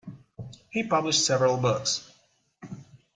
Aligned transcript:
He 0.71 0.81
published 0.81 1.23
several 1.23 1.57
books. 1.57 2.11